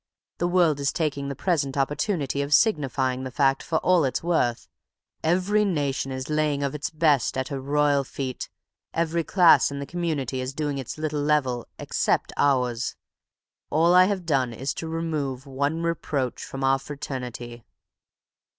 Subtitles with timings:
[0.39, 4.23] The world is taking the present opportunity of signifying the fact for all it is
[4.23, 4.67] worth.
[5.23, 8.49] Every nation is laying of its best at her royal feet;
[8.95, 12.95] every class in the community is doing its little level—except ours.
[13.69, 17.63] All I have done is to remove one reproach from our fraternity."